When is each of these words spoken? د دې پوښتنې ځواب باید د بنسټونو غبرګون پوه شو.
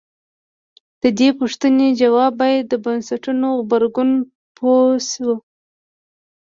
د 1.01 1.03
دې 1.19 1.29
پوښتنې 1.39 1.87
ځواب 1.99 2.31
باید 2.41 2.63
د 2.67 2.73
بنسټونو 2.85 3.47
غبرګون 3.59 4.09
پوه 4.57 4.85
شو. 5.09 5.33